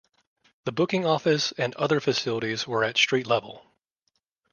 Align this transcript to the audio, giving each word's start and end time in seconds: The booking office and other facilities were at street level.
The 0.65 0.71
booking 0.71 1.05
office 1.05 1.51
and 1.59 1.75
other 1.75 1.99
facilities 1.99 2.65
were 2.65 2.83
at 2.83 2.97
street 2.97 3.27
level. 3.27 3.63